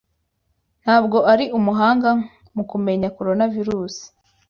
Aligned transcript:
Ntabwo 0.83 1.17
ari 1.31 1.45
umuhanga 1.57 2.09
mukumenya 2.55 3.13
Coronavirus. 3.17 3.95